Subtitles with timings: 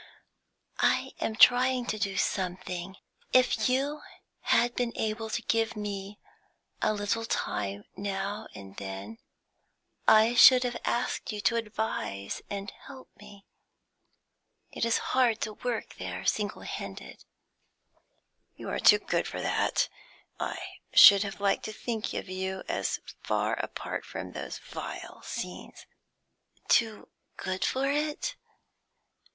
[0.79, 2.95] "I am trying to do something.
[3.33, 4.01] If you
[4.39, 6.17] had been able to give me
[6.81, 9.19] a little time now and then,
[10.07, 13.45] I should have asked you to advise and help me.
[14.71, 17.23] It is hard to work there single handed."
[18.55, 19.87] "You are too good for that;
[20.39, 20.57] I
[20.93, 25.85] should have liked to think of you as far apart from those vile scenes."
[26.69, 27.07] "Too
[27.37, 28.35] good for it?"